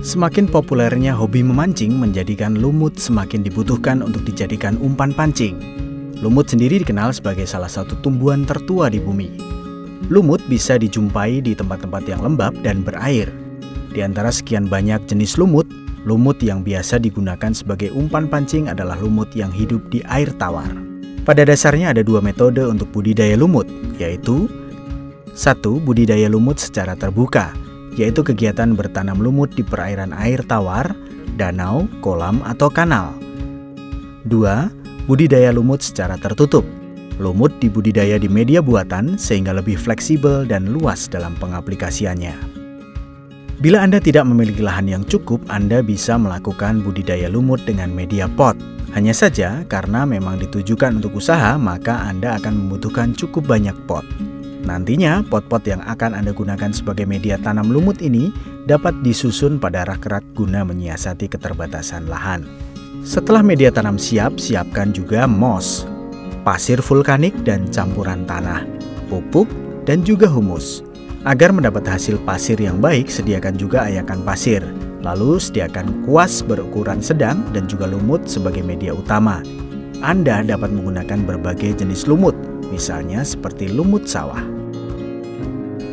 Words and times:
Semakin 0.00 0.48
populernya 0.48 1.12
hobi 1.12 1.44
memancing 1.44 1.92
menjadikan 1.92 2.56
lumut 2.56 2.96
semakin 2.96 3.44
dibutuhkan 3.44 4.00
untuk 4.00 4.24
dijadikan 4.24 4.80
umpan 4.80 5.12
pancing. 5.12 5.60
Lumut 6.24 6.48
sendiri 6.48 6.80
dikenal 6.80 7.12
sebagai 7.12 7.44
salah 7.44 7.68
satu 7.68 8.00
tumbuhan 8.00 8.48
tertua 8.48 8.88
di 8.88 8.96
bumi. 8.96 9.36
Lumut 10.08 10.40
bisa 10.48 10.80
dijumpai 10.80 11.44
di 11.44 11.52
tempat-tempat 11.52 12.08
yang 12.08 12.24
lembab 12.24 12.56
dan 12.64 12.80
berair. 12.80 13.28
Di 13.92 14.00
antara 14.00 14.32
sekian 14.32 14.72
banyak 14.72 15.04
jenis 15.04 15.36
lumut, 15.36 15.68
lumut 16.08 16.40
yang 16.40 16.64
biasa 16.64 16.96
digunakan 16.96 17.52
sebagai 17.52 17.92
umpan 17.92 18.24
pancing 18.24 18.72
adalah 18.72 18.96
lumut 18.96 19.28
yang 19.36 19.52
hidup 19.52 19.84
di 19.92 20.00
air 20.08 20.32
tawar. 20.40 20.72
Pada 21.28 21.44
dasarnya 21.44 21.92
ada 21.92 22.00
dua 22.00 22.24
metode 22.24 22.64
untuk 22.64 22.88
budidaya 22.88 23.36
lumut, 23.36 23.68
yaitu 24.00 24.48
satu, 25.36 25.76
budidaya 25.76 26.32
lumut 26.32 26.56
secara 26.56 26.96
terbuka, 26.96 27.52
yaitu 27.98 28.22
kegiatan 28.22 28.74
bertanam 28.76 29.18
lumut 29.18 29.50
di 29.54 29.62
perairan 29.64 30.14
air 30.14 30.42
tawar, 30.46 30.94
danau, 31.40 31.88
kolam, 32.04 32.44
atau 32.46 32.68
kanal. 32.68 33.14
Dua, 34.26 34.68
budidaya 35.08 35.50
lumut 35.50 35.80
secara 35.80 36.20
tertutup. 36.20 36.62
Lumut 37.20 37.52
dibudidaya 37.60 38.16
di 38.16 38.28
media 38.28 38.64
buatan 38.64 39.20
sehingga 39.20 39.52
lebih 39.52 39.76
fleksibel 39.76 40.48
dan 40.48 40.72
luas 40.72 41.04
dalam 41.08 41.36
pengaplikasiannya. 41.36 42.60
Bila 43.60 43.84
Anda 43.84 44.00
tidak 44.00 44.24
memiliki 44.24 44.64
lahan 44.64 44.88
yang 44.88 45.04
cukup, 45.04 45.44
Anda 45.52 45.84
bisa 45.84 46.16
melakukan 46.16 46.80
budidaya 46.80 47.28
lumut 47.28 47.60
dengan 47.68 47.92
media 47.92 48.24
pot. 48.24 48.56
Hanya 48.96 49.12
saja, 49.12 49.68
karena 49.68 50.08
memang 50.08 50.40
ditujukan 50.40 50.96
untuk 50.96 51.20
usaha, 51.20 51.60
maka 51.60 52.08
Anda 52.08 52.40
akan 52.40 52.56
membutuhkan 52.56 53.12
cukup 53.12 53.44
banyak 53.44 53.76
pot. 53.84 54.02
Nantinya, 54.70 55.26
pot-pot 55.26 55.66
yang 55.66 55.82
akan 55.82 56.14
Anda 56.14 56.30
gunakan 56.30 56.70
sebagai 56.70 57.02
media 57.02 57.34
tanam 57.42 57.74
lumut 57.74 57.98
ini 57.98 58.30
dapat 58.70 58.94
disusun 59.02 59.58
pada 59.58 59.82
rak-rak 59.82 60.22
guna 60.38 60.62
menyiasati 60.62 61.26
keterbatasan 61.26 62.06
lahan. 62.06 62.46
Setelah 63.02 63.42
media 63.42 63.74
tanam 63.74 63.98
siap, 63.98 64.38
siapkan 64.38 64.94
juga 64.94 65.26
moss, 65.26 65.90
pasir 66.46 66.78
vulkanik 66.78 67.34
dan 67.42 67.66
campuran 67.74 68.22
tanah, 68.30 68.62
pupuk, 69.10 69.50
dan 69.90 70.06
juga 70.06 70.30
humus. 70.30 70.86
Agar 71.26 71.50
mendapat 71.50 71.82
hasil 71.82 72.22
pasir 72.22 72.62
yang 72.62 72.78
baik, 72.78 73.10
sediakan 73.10 73.58
juga 73.58 73.90
ayakan 73.90 74.22
pasir. 74.22 74.62
Lalu 75.02 75.42
sediakan 75.42 76.06
kuas 76.06 76.46
berukuran 76.46 77.02
sedang 77.02 77.42
dan 77.50 77.66
juga 77.66 77.90
lumut 77.90 78.30
sebagai 78.30 78.62
media 78.62 78.94
utama. 78.94 79.42
Anda 79.98 80.46
dapat 80.46 80.70
menggunakan 80.70 81.26
berbagai 81.26 81.82
jenis 81.82 82.06
lumut, 82.06 82.38
misalnya 82.70 83.26
seperti 83.26 83.68
lumut 83.68 84.06
sawah. 84.06 84.59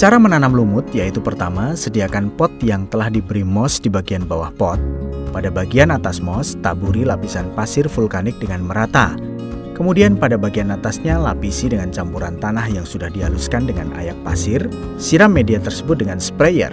Cara 0.00 0.16
menanam 0.16 0.56
lumut 0.56 0.88
yaitu 0.96 1.20
pertama, 1.20 1.76
sediakan 1.76 2.32
pot 2.40 2.48
yang 2.64 2.88
telah 2.88 3.12
diberi 3.12 3.44
moss 3.44 3.76
di 3.76 3.92
bagian 3.92 4.24
bawah 4.24 4.48
pot. 4.56 4.80
Pada 5.28 5.52
bagian 5.52 5.92
atas 5.92 6.24
moss, 6.24 6.56
taburi 6.64 7.04
lapisan 7.04 7.52
pasir 7.52 7.84
vulkanik 7.84 8.32
dengan 8.40 8.64
merata 8.64 9.20
Kemudian 9.80 10.20
pada 10.20 10.36
bagian 10.36 10.68
atasnya 10.68 11.16
lapisi 11.16 11.72
dengan 11.72 11.88
campuran 11.88 12.36
tanah 12.36 12.68
yang 12.68 12.84
sudah 12.84 13.08
dihaluskan 13.08 13.64
dengan 13.64 13.88
ayak 13.96 14.12
pasir, 14.20 14.60
siram 15.00 15.32
media 15.32 15.56
tersebut 15.56 16.04
dengan 16.04 16.20
sprayer, 16.20 16.68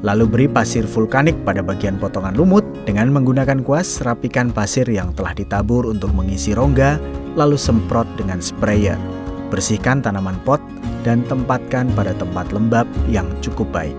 lalu 0.00 0.24
beri 0.24 0.48
pasir 0.48 0.88
vulkanik 0.88 1.36
pada 1.44 1.60
bagian 1.60 2.00
potongan 2.00 2.32
lumut 2.32 2.64
dengan 2.88 3.12
menggunakan 3.12 3.60
kuas 3.60 4.00
rapikan 4.00 4.48
pasir 4.56 4.88
yang 4.88 5.12
telah 5.12 5.36
ditabur 5.36 5.84
untuk 5.84 6.08
mengisi 6.16 6.56
rongga, 6.56 6.96
lalu 7.36 7.60
semprot 7.60 8.08
dengan 8.16 8.40
sprayer. 8.40 8.96
Bersihkan 9.52 10.00
tanaman 10.00 10.40
pot 10.48 10.64
dan 11.06 11.22
tempatkan 11.30 11.86
pada 11.94 12.10
tempat 12.18 12.50
lembab 12.50 12.90
yang 13.06 13.30
cukup 13.38 13.70
baik. 13.70 13.94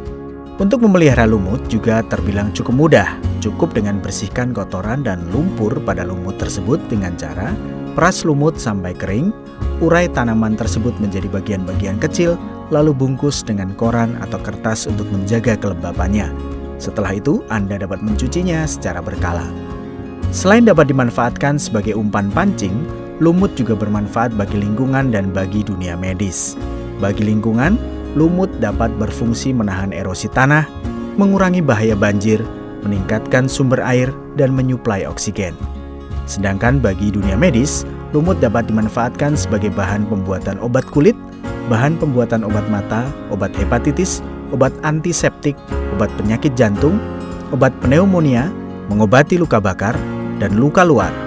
Untuk 0.59 0.83
memelihara 0.83 1.23
lumut 1.23 1.63
juga 1.71 2.03
terbilang 2.11 2.51
cukup 2.51 2.75
mudah, 2.75 3.07
cukup 3.39 3.71
dengan 3.71 4.03
bersihkan 4.03 4.51
kotoran 4.51 5.07
dan 5.07 5.23
lumpur 5.31 5.71
pada 5.87 6.03
lumut 6.03 6.35
tersebut 6.35 6.81
dengan 6.91 7.15
cara 7.15 7.55
Peras 7.97 8.21
lumut 8.21 8.61
sampai 8.61 8.93
kering, 8.93 9.33
urai 9.81 10.05
tanaman 10.13 10.53
tersebut 10.53 10.93
menjadi 11.01 11.25
bagian-bagian 11.33 11.97
kecil, 11.97 12.37
lalu 12.69 12.93
bungkus 12.93 13.41
dengan 13.41 13.73
koran 13.73 14.13
atau 14.21 14.37
kertas 14.37 14.85
untuk 14.85 15.09
menjaga 15.09 15.57
kelembapannya. 15.57 16.29
Setelah 16.77 17.17
itu, 17.17 17.41
Anda 17.49 17.81
dapat 17.81 18.05
mencucinya 18.05 18.69
secara 18.69 19.01
berkala. 19.01 19.49
Selain 20.29 20.61
dapat 20.61 20.93
dimanfaatkan 20.93 21.57
sebagai 21.57 21.97
umpan 21.97 22.29
pancing, 22.29 22.85
lumut 23.17 23.57
juga 23.57 23.73
bermanfaat 23.73 24.29
bagi 24.37 24.61
lingkungan 24.61 25.09
dan 25.09 25.33
bagi 25.33 25.65
dunia 25.65 25.97
medis. 25.97 26.53
Bagi 26.97 27.21
lingkungan, 27.21 27.77
lumut 28.17 28.49
dapat 28.57 28.89
berfungsi 28.97 29.53
menahan 29.53 29.93
erosi 29.93 30.25
tanah, 30.33 30.65
mengurangi 31.21 31.61
bahaya 31.61 31.93
banjir, 31.93 32.41
meningkatkan 32.81 33.45
sumber 33.45 33.77
air, 33.81 34.09
dan 34.37 34.53
menyuplai 34.53 35.05
oksigen. 35.05 35.53
Sedangkan 36.25 36.81
bagi 36.81 37.13
dunia 37.13 37.37
medis, 37.37 37.85
lumut 38.13 38.41
dapat 38.41 38.65
dimanfaatkan 38.69 39.37
sebagai 39.37 39.69
bahan 39.73 40.09
pembuatan 40.09 40.57
obat 40.61 40.85
kulit, 40.89 41.17
bahan 41.69 41.97
pembuatan 42.01 42.41
obat 42.41 42.65
mata, 42.69 43.05
obat 43.29 43.53
hepatitis, 43.53 44.25
obat 44.49 44.73
antiseptik, 44.81 45.57
obat 45.97 46.09
penyakit 46.17 46.53
jantung, 46.57 46.97
obat 47.53 47.73
pneumonia, 47.85 48.49
mengobati 48.89 49.37
luka 49.37 49.61
bakar, 49.61 49.93
dan 50.41 50.55
luka 50.57 50.81
luar. 50.81 51.26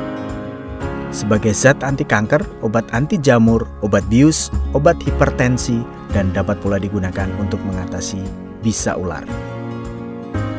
Sebagai 1.11 1.51
zat 1.51 1.83
anti 1.83 2.07
kanker, 2.07 2.43
obat 2.63 2.87
anti 2.95 3.19
jamur, 3.19 3.67
obat 3.83 4.07
bius, 4.07 4.47
obat 4.79 4.95
hipertensi, 5.03 5.83
dan 6.15 6.31
dapat 6.31 6.63
pula 6.63 6.79
digunakan 6.79 7.27
untuk 7.43 7.59
mengatasi 7.67 8.23
bisa 8.63 8.95
ular. 8.95 9.27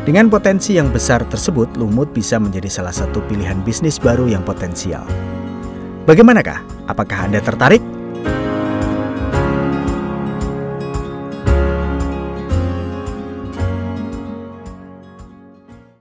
Dengan 0.02 0.28
potensi 0.28 0.76
yang 0.76 0.90
besar 0.90 1.24
tersebut, 1.30 1.78
lumut 1.78 2.10
bisa 2.12 2.42
menjadi 2.42 2.68
salah 2.68 2.92
satu 2.92 3.22
pilihan 3.30 3.62
bisnis 3.62 4.02
baru 4.02 4.26
yang 4.28 4.42
potensial. 4.42 5.06
Bagaimanakah? 6.10 6.90
Apakah 6.90 7.30
Anda 7.30 7.40
tertarik? 7.40 7.91